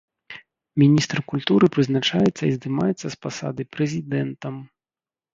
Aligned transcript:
Міністр 0.83 1.17
культуры 1.31 1.65
прызначаецца 1.75 2.41
і 2.47 2.49
здымаецца 2.55 3.07
з 3.15 3.19
пасады 3.25 3.61
прэзідэнтам. 3.77 4.55